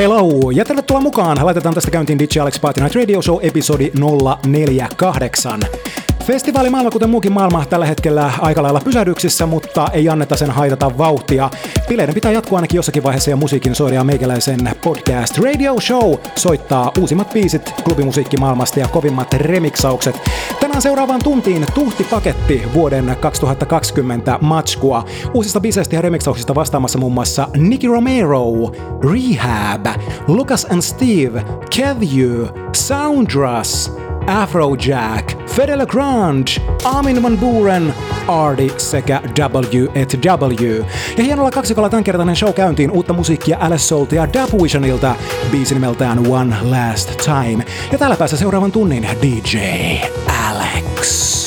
hello 0.00 0.50
ja 0.50 0.64
tervetuloa 0.64 1.00
mukaan. 1.00 1.38
Laitetaan 1.42 1.74
tästä 1.74 1.90
käyntiin 1.90 2.18
DJ 2.18 2.40
Alex 2.40 2.60
Party 2.60 2.80
Night 2.80 2.96
Radio 2.96 3.22
Show 3.22 3.38
episodi 3.42 3.92
048. 4.46 5.60
Festivaali 6.24 6.70
maailma, 6.70 6.90
kuten 6.90 7.10
muukin 7.10 7.32
maailma, 7.32 7.64
tällä 7.66 7.86
hetkellä 7.86 8.32
aika 8.40 8.62
lailla 8.62 8.80
pysähdyksissä, 8.80 9.46
mutta 9.46 9.88
ei 9.92 10.08
anneta 10.08 10.36
sen 10.36 10.50
haitata 10.50 10.98
vauhtia. 10.98 11.50
Bileiden 11.88 12.14
pitää 12.14 12.32
jatkua 12.32 12.58
ainakin 12.58 12.76
jossakin 12.78 13.02
vaiheessa 13.02 13.30
ja 13.30 13.36
musiikin 13.36 13.74
soiria 13.74 14.04
meikäläisen 14.04 14.58
podcast 14.84 15.38
Radio 15.38 15.80
Show 15.80 16.14
soittaa 16.36 16.92
uusimmat 16.98 17.32
biisit 17.32 17.74
klubimusiikkimaailmasta 17.84 18.80
ja 18.80 18.88
kovimmat 18.88 19.34
remiksaukset. 19.34 20.20
Tänään 20.60 20.82
seuraavaan 20.82 21.20
tuntiin 21.24 21.66
tuhtipaketti 21.74 22.62
vuoden 22.74 23.16
2020 23.20 24.38
matskua. 24.40 25.04
Uusista 25.34 25.60
biiseistä 25.60 25.96
ja 25.96 26.02
remiksauksista 26.02 26.54
vastaamassa 26.54 26.98
muun 26.98 27.12
muassa 27.12 27.48
Nicky 27.56 27.88
Romero, 27.88 28.44
Rehab, 29.12 29.86
Lucas 30.28 30.66
and 30.70 30.82
Steve, 30.82 31.44
Kevu, 31.76 32.48
Soundruss, 32.76 33.92
Afrojack, 34.26 35.46
Fedele 35.46 35.86
Grunge, 35.86 36.60
Armin 36.84 37.22
Van 37.22 37.38
Buren, 37.38 37.94
Ardi 38.28 38.72
sekä 38.76 39.22
W&W. 39.38 40.84
Ja 41.16 41.24
hienolla 41.24 41.50
kaksikolla 41.50 41.88
tämänkertainen 41.88 42.36
show 42.36 42.54
käyntiin 42.54 42.90
uutta 42.90 43.12
musiikkia 43.12 43.58
Alice 43.60 43.78
Soulta 43.82 44.14
ja 44.14 44.28
Dub 44.32 44.62
Visionilta, 44.62 45.14
biisi 45.50 45.74
nimeltään 45.74 46.26
One 46.26 46.56
Last 46.62 47.16
Time. 47.16 47.64
Ja 47.92 47.98
täällä 47.98 48.16
päässä 48.16 48.36
seuraavan 48.36 48.72
tunnin 48.72 49.08
DJ 49.22 49.58
Alex. 50.48 51.39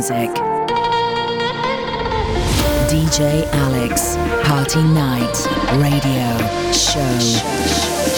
Music. 0.00 0.30
DJ 2.88 3.46
Alex, 3.52 4.16
Party 4.48 4.82
Night, 4.82 5.46
Radio, 5.76 6.72
Show. 6.72 8.09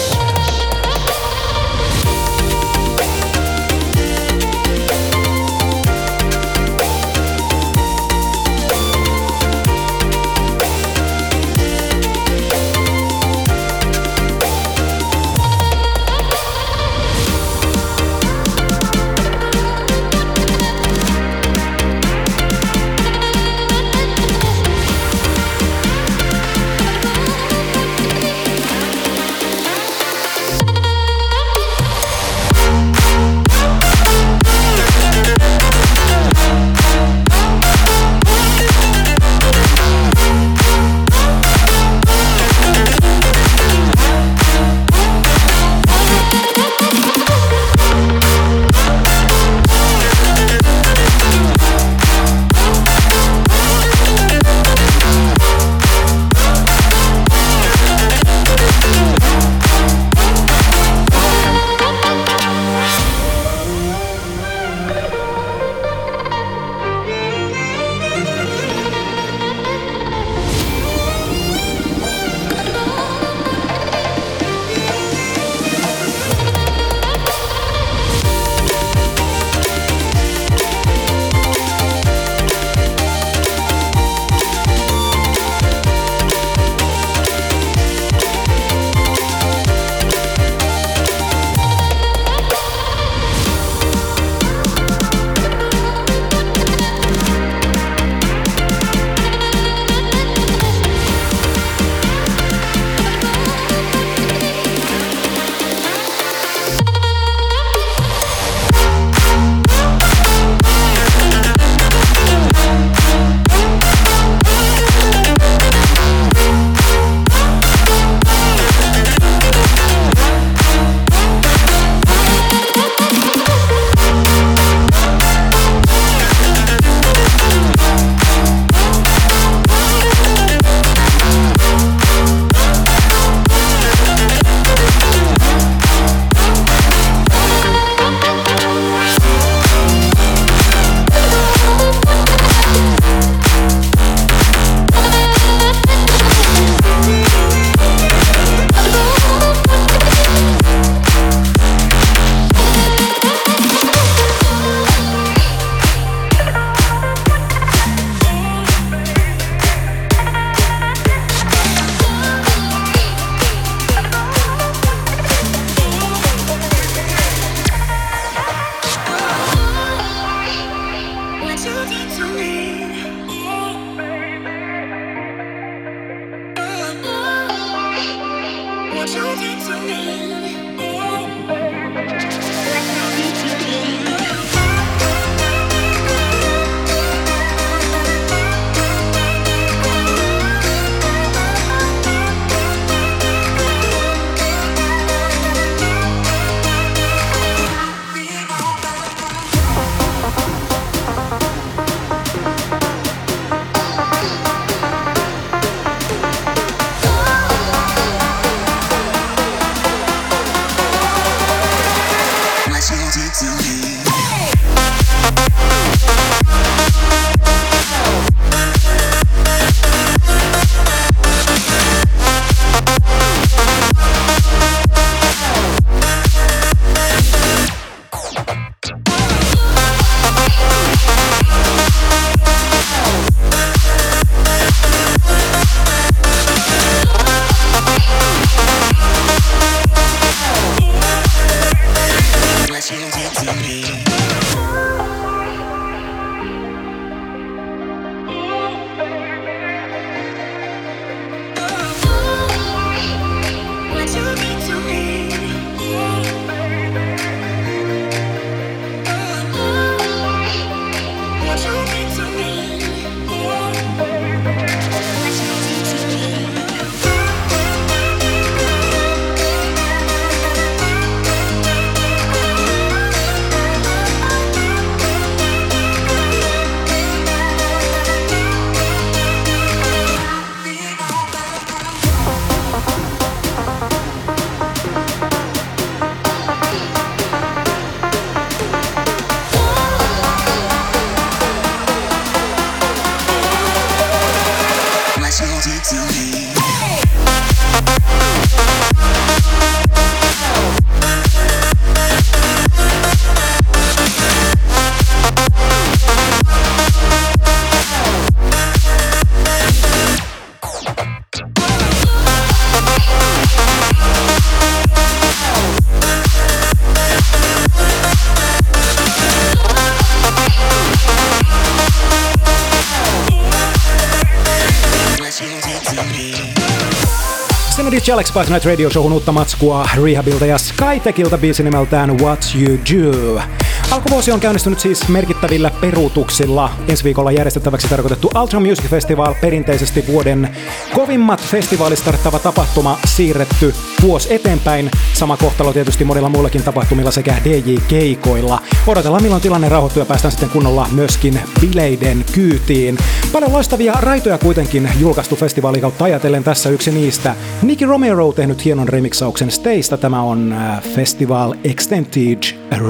DJ 328.03 328.13
Alex 328.13 328.29
Spice 328.29 328.51
Night 328.51 328.65
Radio 328.65 328.91
Showhun 328.91 329.13
uutta 329.13 329.32
matskua 329.32 329.89
Rehabilta 330.03 330.47
ja 330.47 330.59
Skytekilta 330.59 331.39
biisi 331.39 331.63
nimeltään 331.63 332.19
What 332.19 332.55
You 332.55 332.79
Do. 332.79 333.61
Alkuvuosi 333.93 334.32
on 334.32 334.41
käynnistynyt 334.41 334.81
siis 334.81 335.08
merkittävillä 335.08 335.70
peruutuksilla. 335.81 336.70
Ensi 336.89 337.05
viikolla 337.05 337.32
järjestettäväksi 337.32 337.89
tarkoitettu 337.89 338.31
Ultra 338.41 338.61
Music 338.61 338.84
Festival, 338.84 339.34
perinteisesti 339.41 340.05
vuoden 340.06 340.56
kovimmat 340.94 341.41
festivalistarttava 341.41 342.39
tapahtuma, 342.39 342.99
siirretty 343.06 343.75
vuosi 344.03 344.34
eteenpäin. 344.34 344.91
Sama 345.13 345.37
kohtalo 345.37 345.72
tietysti 345.72 346.05
monilla 346.05 346.29
muillakin 346.29 346.63
tapahtumilla 346.63 347.11
sekä 347.11 347.34
DJ-keikoilla. 347.44 348.63
Odotellaan 348.87 349.22
milloin 349.22 349.43
tilanne 349.43 349.69
rauhoittuu 349.69 350.01
ja 350.01 350.06
päästään 350.06 350.32
sitten 350.32 350.51
kunnolla 350.51 350.89
myöskin 350.93 351.41
bileiden 351.61 352.25
kyytiin. 352.34 352.99
Paljon 353.32 353.53
loistavia 353.53 353.93
raitoja 353.93 354.39
kuitenkin 354.39 354.91
julkaistu 355.01 355.37
festivaali 355.37 355.81
kautta 355.81 356.05
ajatellen 356.05 356.44
tässä 356.44 356.70
yksi 356.70 356.91
niistä. 356.91 357.34
Nicky 357.63 357.87
Romero 357.87 358.32
tehnyt 358.32 358.65
hienon 358.65 358.89
remixauksen 358.89 359.51
Staysta. 359.51 359.96
Tämä 359.96 360.22
on 360.22 360.53
äh, 360.53 360.82
Festival 360.82 361.55
Extended 361.65 362.43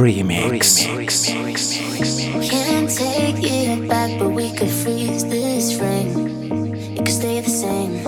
Remix. 0.02 0.91
Can't 0.92 2.90
take 2.90 3.38
it 3.40 3.88
back, 3.88 4.18
but 4.18 4.28
we 4.28 4.52
could 4.52 4.68
freeze 4.68 5.24
this 5.26 5.78
frame. 5.78 6.52
It 6.52 6.98
could 6.98 7.08
stay 7.08 7.40
the 7.40 7.48
same. 7.48 8.04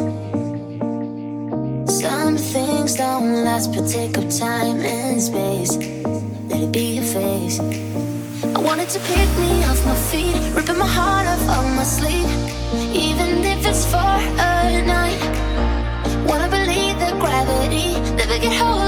Some 1.89 2.37
things 2.37 2.95
don't 2.97 3.43
last, 3.43 3.73
but 3.75 3.89
take 3.89 4.19
up 4.19 4.29
time 4.29 4.81
and 4.81 5.23
space. 5.23 5.77
Let 6.51 6.61
it 6.61 6.73
be 6.73 6.97
your 6.97 7.05
face. 7.05 7.59
I 7.59 8.59
wanted 8.61 8.91
to 8.91 9.01
pick 9.01 9.31
me 9.39 9.65
off 9.65 9.83
my 9.87 9.97
feet, 10.11 10.37
ripping 10.55 10.77
my 10.77 10.87
heart 10.87 11.27
off 11.27 11.41
of 11.57 11.65
my 11.75 11.85
sleeve, 11.85 12.29
even 12.95 13.43
if 13.45 13.67
it's 13.67 13.87
for 13.87 13.97
a 13.97 14.85
night. 14.85 15.23
Wanna 16.29 16.49
believe 16.51 16.99
that 16.99 17.19
gravity 17.19 17.99
never 18.15 18.39
get 18.39 18.53
hold 18.53 18.84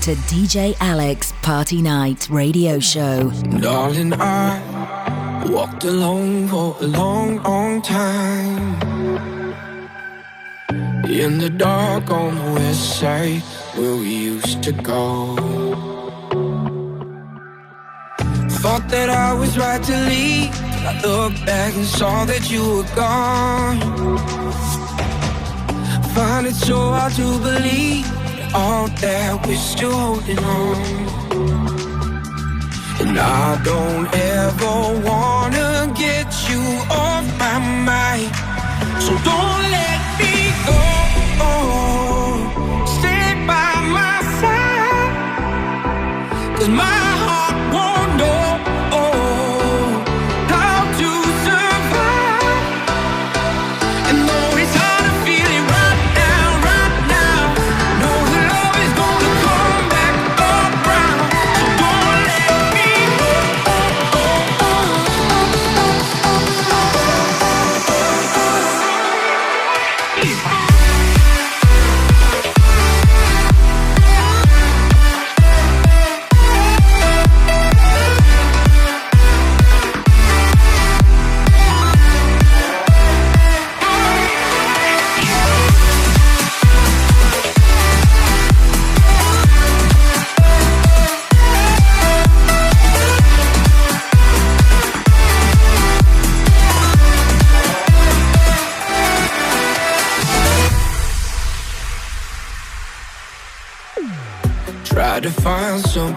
to 0.00 0.14
DJ 0.14 0.74
Alex 0.80 1.34
Party 1.42 1.82
Night 1.82 2.26
Radio 2.30 2.78
Show. 2.78 3.30
Darling, 3.60 4.14
I 4.14 5.44
walked 5.50 5.84
alone 5.84 6.48
for 6.48 6.74
a 6.80 6.86
long, 6.86 7.42
long 7.42 7.82
time. 7.82 8.80
In 11.04 11.36
the 11.36 11.50
dark 11.50 12.10
on 12.10 12.34
the 12.34 12.52
west 12.52 12.98
side, 12.98 13.42
where 13.76 13.94
we 13.96 14.08
used 14.08 14.62
to 14.62 14.72
go. 14.72 15.36
Thought 18.62 18.88
that 18.88 19.10
I 19.10 19.34
was 19.34 19.58
right 19.58 19.82
to 19.82 19.96
leave. 20.08 20.50
I 20.88 20.98
looked 21.02 21.44
back 21.44 21.74
and 21.74 21.84
saw 21.84 22.24
that 22.24 22.50
you 22.50 22.62
were 22.76 22.94
gone. 22.96 23.78
Find 26.14 26.46
it 26.46 26.54
so 26.54 26.76
hard 26.76 27.12
to 27.14 27.38
believe 27.40 28.19
all 28.54 28.88
that 28.88 29.46
we're 29.46 29.56
still 29.56 29.92
holding 29.92 30.38
on. 30.38 30.76
And 33.00 33.18
I 33.18 33.62
don't 33.62 34.08
ever 34.14 35.00
wanna 35.08 35.92
get 35.96 36.26
you 36.48 36.62
off 36.90 37.24
my 37.38 37.58
mind. 37.90 38.30
So 39.04 39.12
don't 39.28 39.62
let 39.76 40.00
me 40.20 40.34
go. 40.66 40.80
Stay 42.98 43.34
by 43.46 43.70
my 43.96 44.16
side. 44.40 45.12
Cause 46.56 46.68
my 46.68 47.09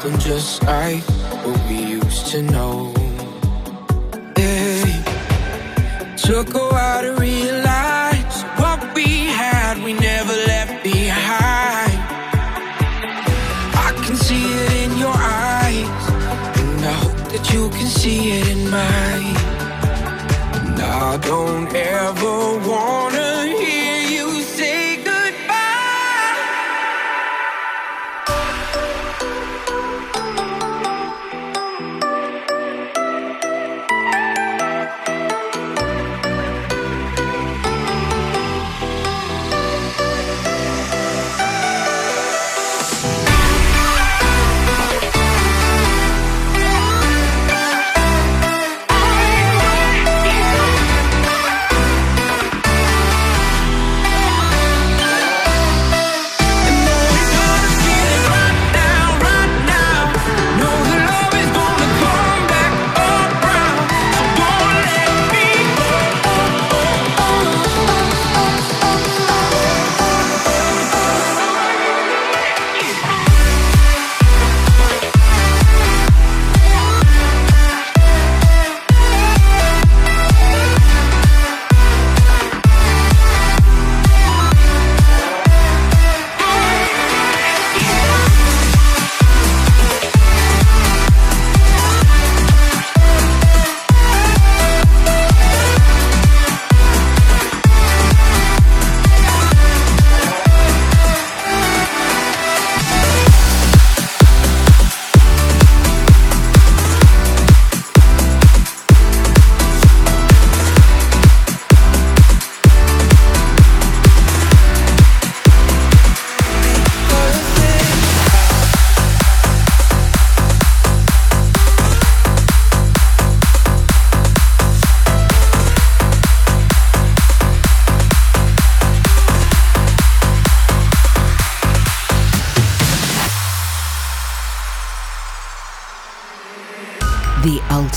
I'm 0.06 0.20
just 0.20 0.66
ice. 0.66 1.23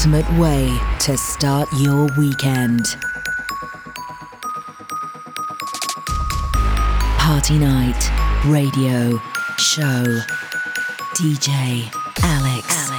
ultimate 0.06 0.38
way 0.38 0.78
to 1.00 1.16
start 1.16 1.68
your 1.78 2.06
weekend. 2.16 2.84
Party 7.18 7.58
night, 7.58 8.10
radio, 8.46 9.18
show, 9.58 10.04
DJ, 11.16 11.90
Alex. 12.22 12.66
Alex. 12.70 12.95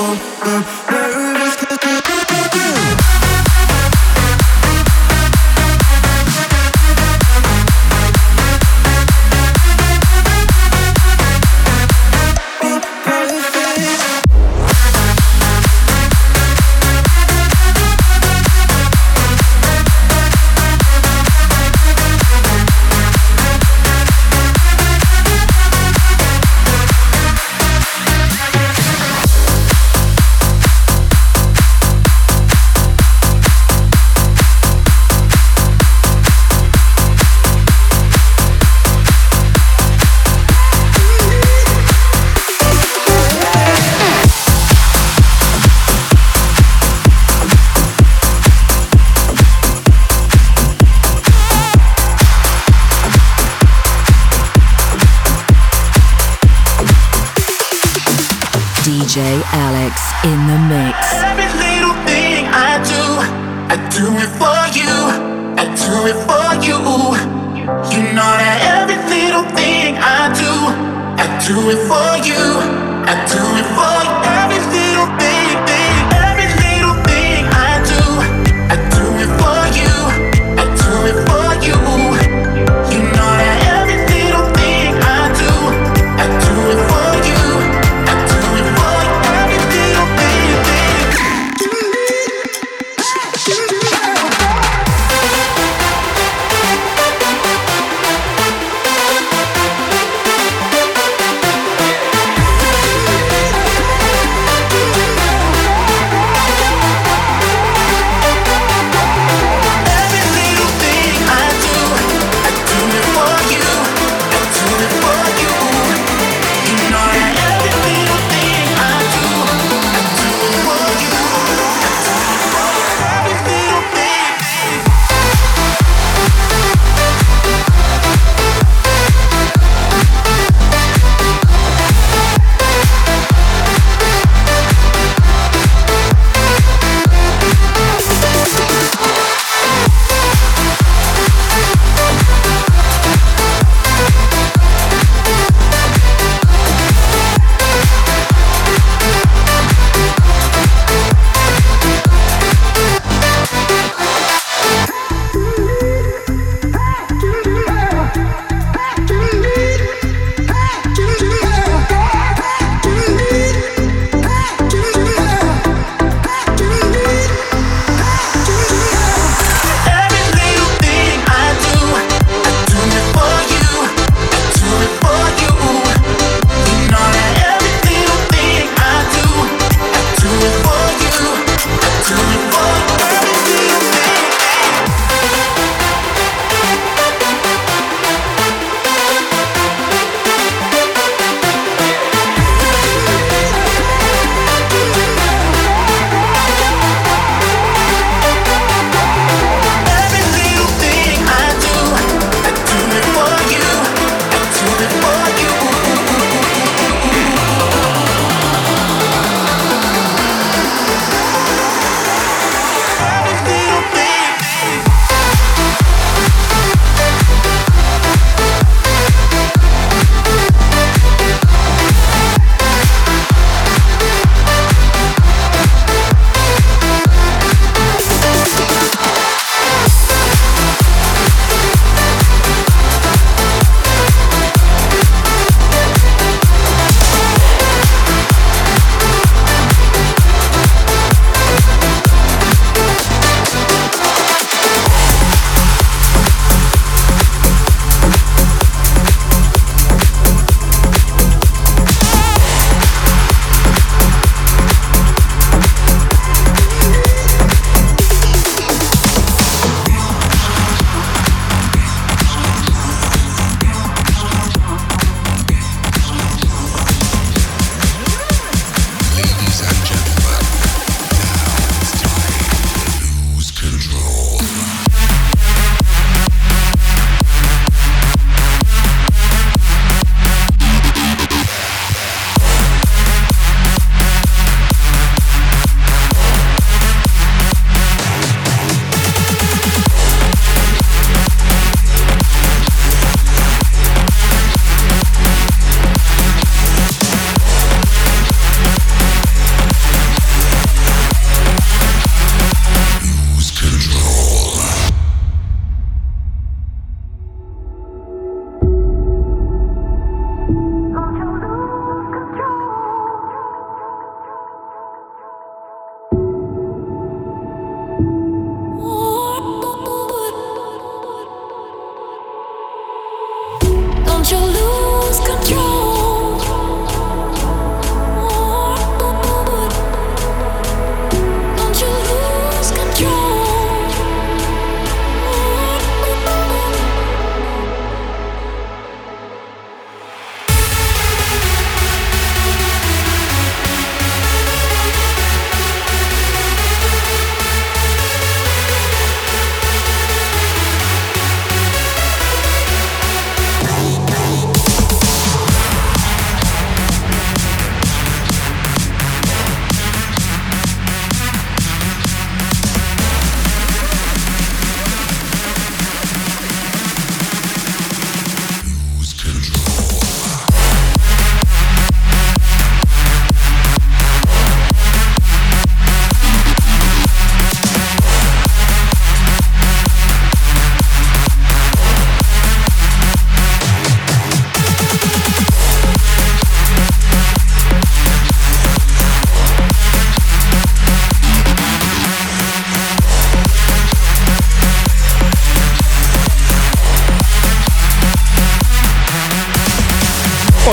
boom, 0.00 0.18
boom. 0.42 0.79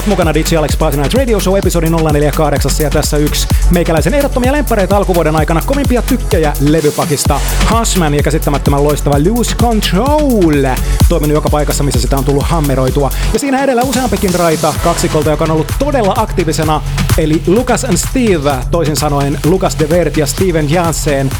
Mukana 0.07 0.33
DJ 0.33 0.57
Alex 0.57 0.71
Night 0.95 1.13
Radio 1.13 1.39
Show 1.39 1.57
episodi 1.57 1.89
048 1.89 2.71
ja 2.79 2.89
tässä 2.89 3.17
yksi 3.17 3.47
meikäläisen 3.71 4.13
ehdottomia 4.13 4.51
lemppareita 4.51 4.97
alkuvuoden 4.97 5.35
aikana 5.35 5.61
kovimpia 5.65 6.01
tykkejä 6.01 6.53
levypakista 6.59 7.39
Hashman 7.65 8.13
ja 8.13 8.23
käsittämättömän 8.23 8.83
loistava 8.83 9.15
Lose 9.29 9.55
Control. 9.55 10.65
Toiminut 11.09 11.35
joka 11.35 11.49
paikassa, 11.49 11.83
missä 11.83 12.01
sitä 12.01 12.17
on 12.17 12.25
tullut 12.25 12.43
hammeroitua. 12.43 13.11
Ja 13.33 13.39
siinä 13.39 13.63
edellä 13.63 13.81
useampikin 13.81 14.33
raita 14.33 14.73
kaksikolta, 14.83 15.29
joka 15.29 15.43
on 15.43 15.51
ollut 15.51 15.73
todella 15.79 16.13
aktiivisena, 16.17 16.81
eli 17.17 17.43
Lucas 17.47 17.85
and 17.85 17.97
Steve, 17.97 18.51
toisin 18.71 18.95
sanoen 18.95 19.39
Lucas 19.45 19.79
de 19.79 19.89
Vert 19.89 20.17
ja 20.17 20.25
Steven 20.25 20.71
Janssen 20.71 21.31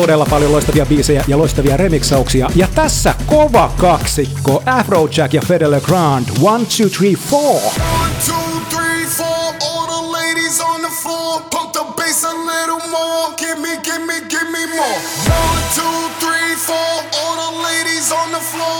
todella 0.00 0.26
paljon 0.30 0.52
loistavia 0.52 0.86
biisejä 0.86 1.24
ja 1.28 1.38
loistavia 1.38 1.76
remixauksia. 1.76 2.50
Ja 2.54 2.68
tässä 2.74 3.14
kova 3.26 3.72
kaksikko 3.76 4.62
Afrojack 4.66 5.34
ja 5.34 5.42
Fedele 5.42 5.80
Grand. 5.80 6.28
One, 6.42 6.64
two, 6.76 6.88
three, 6.88 7.14
four. 7.14 7.60
One, 8.02 8.14
two, 8.26 8.76
three, 8.76 9.06
four. 9.06 9.54
All 9.60 9.86
the 9.86 10.12
ladies 10.12 10.60
on 10.60 10.80
the 10.80 10.92
floor. 11.02 11.42
Pump 11.50 11.72
the 11.72 11.84
bass 11.96 12.24
a 12.24 12.32
little 12.32 12.88
more. 12.90 13.34
Give 13.36 13.58
give 14.28 14.50
me 14.50 14.64
more. 14.76 14.98
One, 15.26 15.62
two, 15.74 15.98
three, 16.22 16.54
four. 16.66 16.92
All 17.20 17.36
the 17.44 17.52
ladies 17.68 18.12
on 18.12 18.28
the 18.32 18.42
floor. 18.52 18.77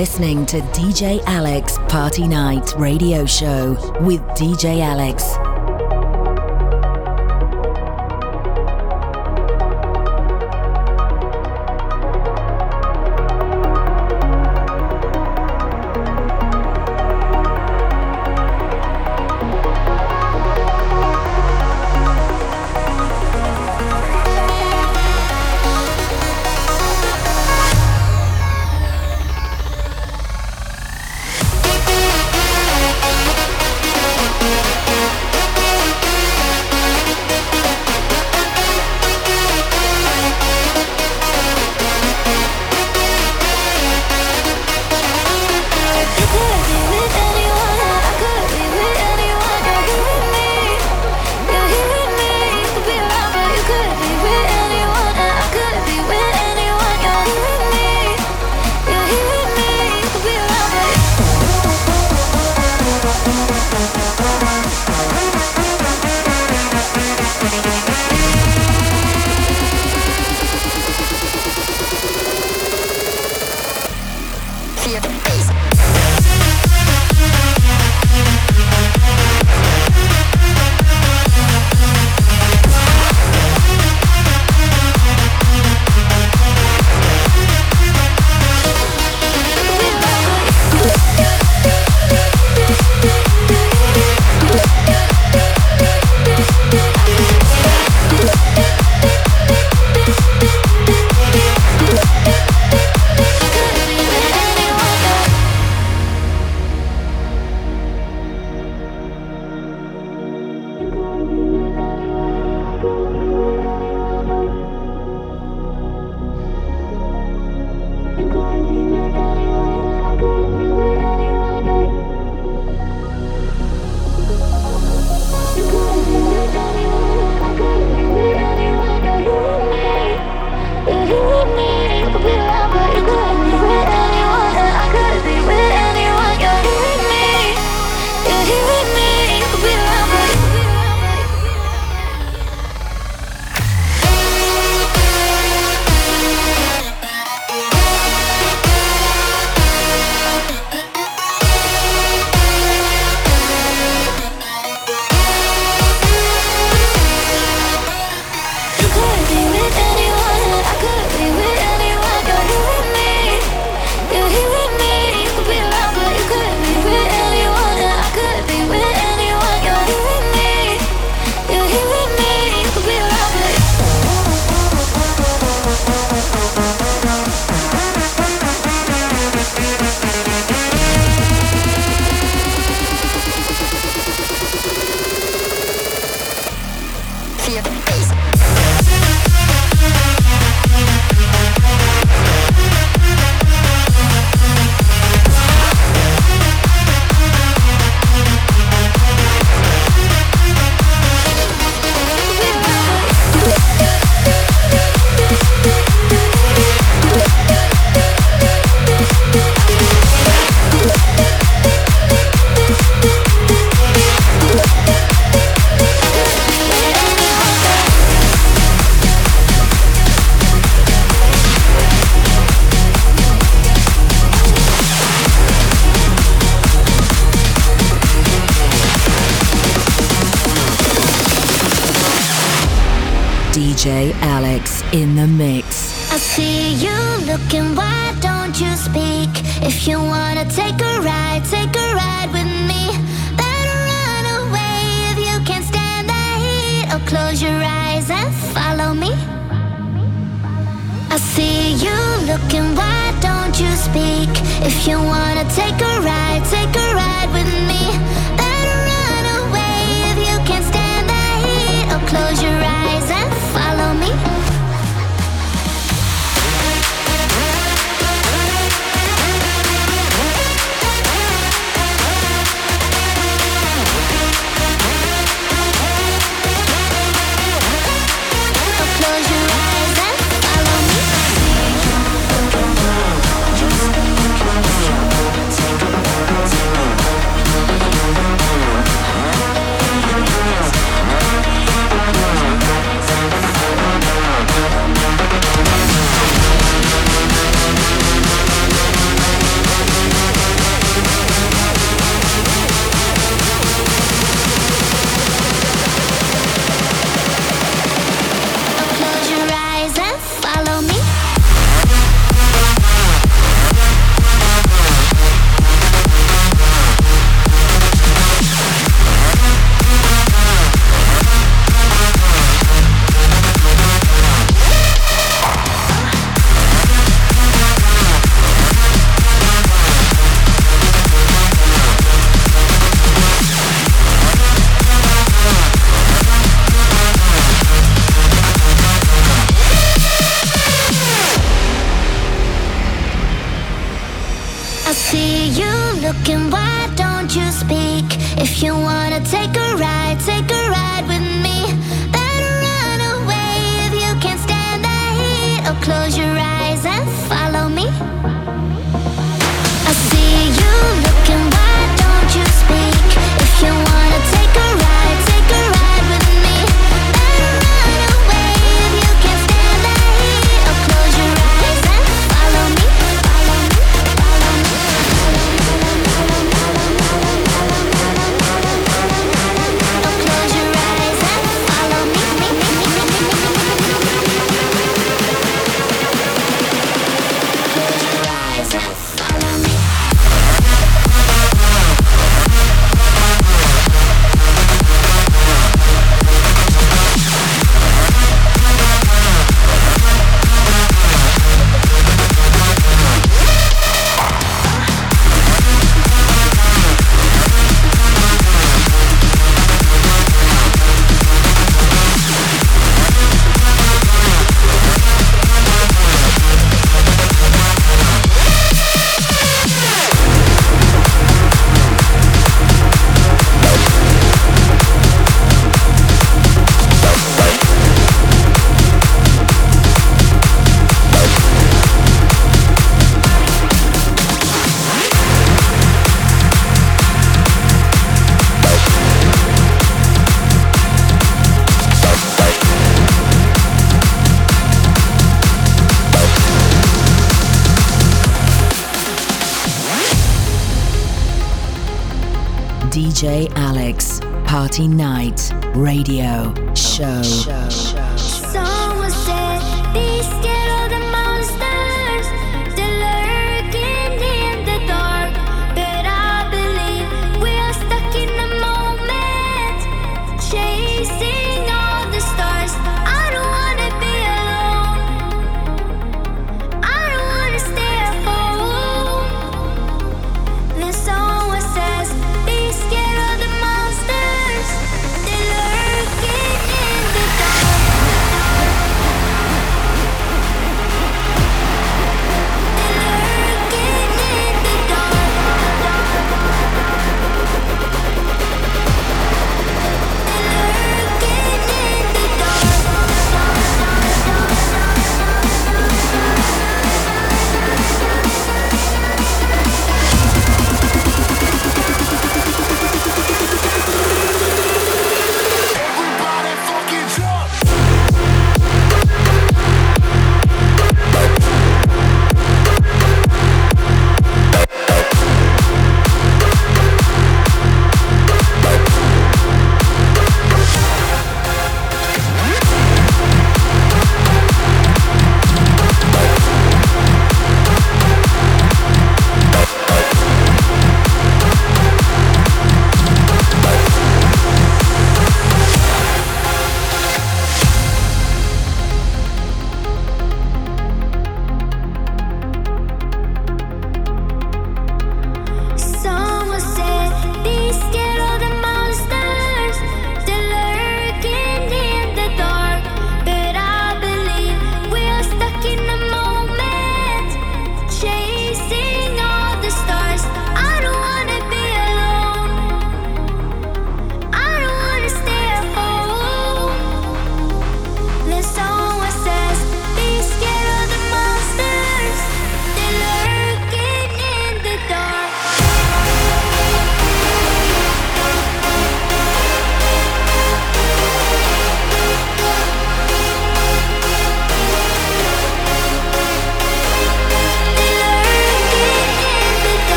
Listening 0.00 0.46
to 0.46 0.60
DJ 0.72 1.22
Alex 1.26 1.76
Party 1.86 2.26
Night 2.26 2.72
Radio 2.78 3.26
Show 3.26 3.72
with 4.00 4.22
DJ 4.30 4.80
Alex. 4.80 5.49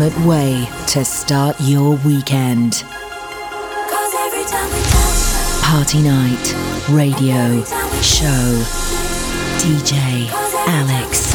Ultimate 0.00 0.26
way 0.26 0.66
to 0.86 1.04
start 1.04 1.56
your 1.60 1.96
weekend. 1.96 2.84
Party 5.62 6.02
Night 6.02 6.54
Radio 6.90 7.62
Show 8.00 8.64
DJ 9.58 10.28
Alex. 10.66 11.29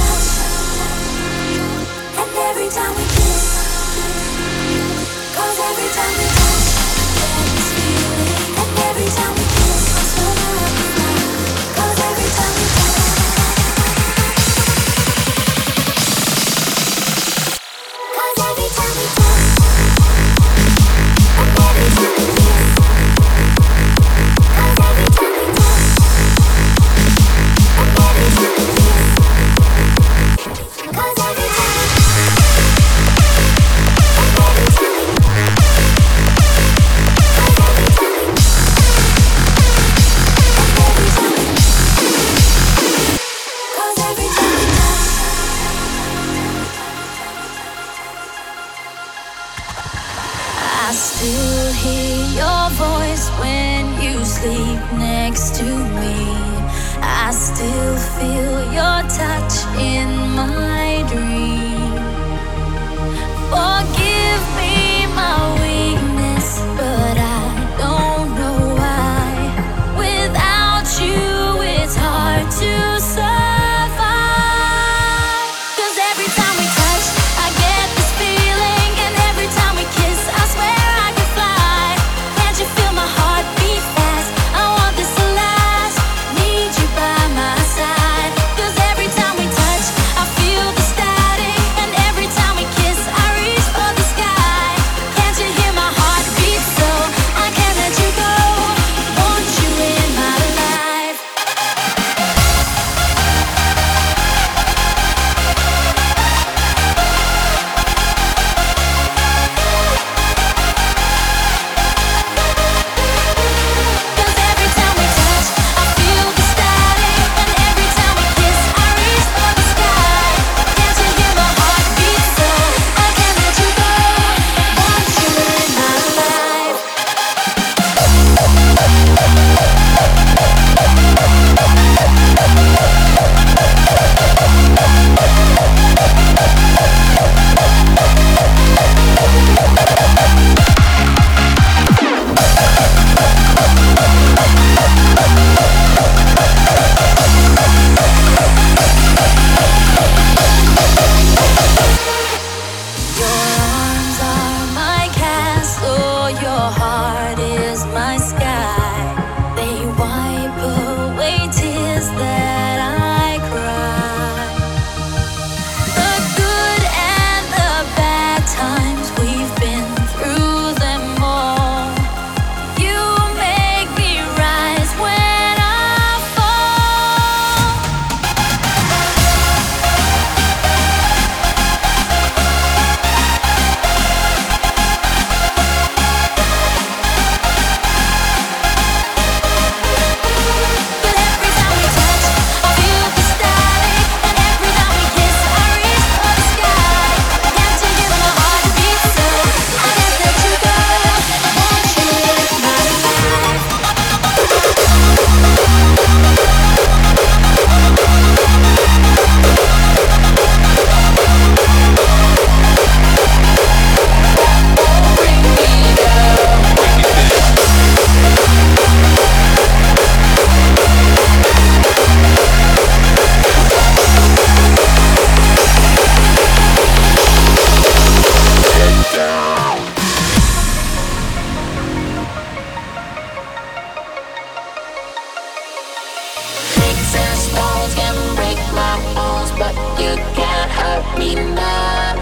but 239.58 239.76
you 240.00 240.16
can't 240.36 240.72
hurt 240.72 241.18
me 241.18 241.36
now. 241.36 242.16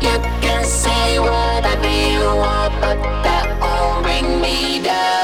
You 0.00 0.18
can 0.40 0.64
say 0.64 1.18
what 1.18 1.64
I 1.64 1.74
you 2.14 2.24
want, 2.42 2.74
but 2.80 2.98
that 3.22 3.46
won't 3.60 4.02
bring 4.02 4.40
me 4.40 4.82
down. 4.82 5.21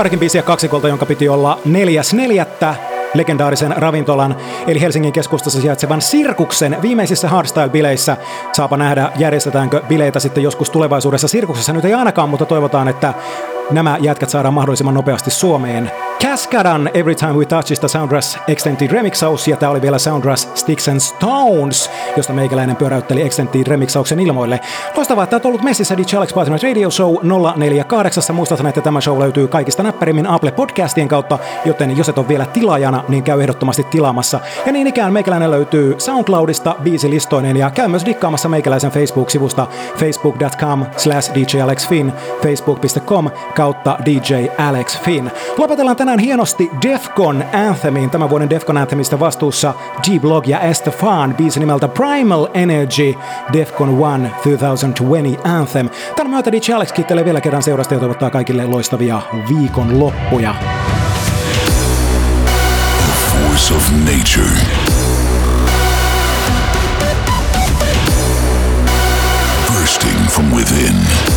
Parikin 0.00 0.18
biisiä 0.18 0.42
kaksikolta, 0.42 0.88
jonka 0.88 1.06
piti 1.06 1.28
olla 1.28 1.58
neljäs 1.64 2.14
neljättä 2.14 2.74
legendaarisen 3.14 3.76
ravintolan, 3.76 4.36
eli 4.66 4.80
Helsingin 4.80 5.12
keskustassa 5.12 5.60
sijaitsevan 5.60 6.00
Sirkuksen 6.00 6.76
viimeisissä 6.82 7.28
hardstyle-bileissä. 7.28 8.16
Saapa 8.52 8.76
nähdä, 8.76 9.12
järjestetäänkö 9.16 9.82
bileitä 9.88 10.20
sitten 10.20 10.42
joskus 10.42 10.70
tulevaisuudessa 10.70 11.28
Sirkuksessa. 11.28 11.72
Nyt 11.72 11.84
ei 11.84 11.94
ainakaan, 11.94 12.28
mutta 12.28 12.46
toivotaan, 12.46 12.88
että 12.88 13.14
nämä 13.70 13.98
jätkät 14.00 14.30
saadaan 14.30 14.54
mahdollisimman 14.54 14.94
nopeasti 14.94 15.30
Suomeen. 15.30 15.90
Cascadan 16.22 16.90
Every 16.94 17.14
Time 17.14 17.32
We 17.32 17.44
Touchista 17.44 17.88
Soundrush 17.88 18.38
Extended 18.48 18.90
Remixaus, 18.90 19.48
ja 19.48 19.56
tämä 19.56 19.70
oli 19.70 19.82
vielä 19.82 19.98
Soundrush 19.98 20.48
Sticks 20.54 20.88
and 20.88 21.00
Stones, 21.00 21.90
josta 22.16 22.32
meikäläinen 22.32 22.76
pyöräytteli 22.76 23.22
Extended 23.22 23.66
Remixauksen 23.66 24.20
ilmoille. 24.20 24.60
Loistavaa, 24.96 25.24
että 25.24 25.36
olet 25.36 25.44
ollut 25.44 25.62
messissä 25.62 25.96
DJ 25.96 26.16
Alex 26.16 26.34
Platinum 26.34 26.58
Radio 26.62 26.90
Show 26.90 27.16
048. 27.56 28.36
Muistathan, 28.36 28.66
että 28.66 28.80
tämä 28.80 29.00
show 29.00 29.18
löytyy 29.18 29.48
kaikista 29.48 29.82
näppärimmin 29.82 30.26
Apple 30.26 30.52
Podcastien 30.52 31.08
kautta, 31.08 31.38
joten 31.64 31.98
jos 31.98 32.08
et 32.08 32.18
ole 32.18 32.28
vielä 32.28 32.46
tilaajana, 32.46 33.04
niin 33.08 33.22
käy 33.22 33.40
ehdottomasti 33.40 33.84
tilaamassa. 33.84 34.40
Ja 34.66 34.72
niin 34.72 34.86
ikään 34.86 35.12
meikäläinen 35.12 35.50
löytyy 35.50 35.94
SoundCloudista 35.98 36.76
biisilistoinen 36.82 37.56
ja 37.56 37.70
käy 37.70 37.88
myös 37.88 38.04
dikkaamassa 38.04 38.48
meikäläisen 38.48 38.90
Facebook-sivusta 38.90 39.66
facebook.com 39.96 40.86
slash 40.96 41.32
djalexfin, 41.34 42.12
facebook.com 42.42 43.30
kautta 43.54 43.98
DJ 44.04 44.34
Alex 44.58 45.00
Finn. 45.00 45.30
Lopetellaan 45.58 45.96
tänään 45.96 46.09
hienosti 46.18 46.70
Defcon 46.82 47.44
Anthemiin. 47.68 48.10
Tämän 48.10 48.30
vuoden 48.30 48.50
Defcon 48.50 48.76
Anthemista 48.76 49.20
vastuussa 49.20 49.74
G-Blog 50.02 50.46
ja 50.46 50.60
Estefan, 50.60 51.34
biisi 51.34 51.60
nimeltä 51.60 51.88
Primal 51.88 52.48
Energy, 52.54 53.14
Defcon 53.52 53.90
1 53.90 54.30
2020 54.30 55.48
Anthem. 55.58 55.90
Tämän 56.16 56.30
myötä 56.30 56.52
DJ 56.52 56.72
Alex 56.72 56.92
kiittelee 56.92 57.24
vielä 57.24 57.40
kerran 57.40 57.62
seurasta 57.62 57.94
ja 57.94 58.00
toivottaa 58.00 58.30
kaikille 58.30 58.66
loistavia 58.66 59.22
viikonloppuja. 59.48 60.54
force 63.60 63.70
of 63.70 63.92
nature. 64.04 64.54
Bursting 69.66 70.28
from 70.28 70.50
within. 70.50 71.29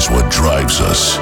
Is 0.00 0.08
what 0.08 0.30
drives 0.30 0.80
us. 0.80 1.18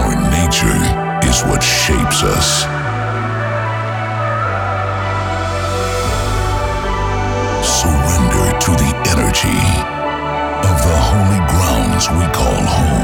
Our 0.00 0.14
nature 0.36 0.80
is 1.28 1.42
what 1.42 1.62
shapes 1.62 2.22
us. 2.22 2.48
Surrender 7.80 8.46
to 8.64 8.70
the 8.82 8.92
energy 9.12 9.62
of 10.70 10.76
the 10.88 10.96
holy 11.10 11.42
grounds 11.52 12.08
we 12.08 12.26
call 12.32 12.62
home. 12.76 12.95